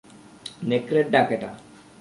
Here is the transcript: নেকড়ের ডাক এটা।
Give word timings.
নেকড়ের 0.69 1.07
ডাক 1.13 1.27
এটা। 1.35 1.49